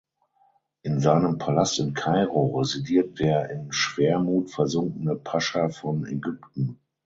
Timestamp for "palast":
1.37-1.77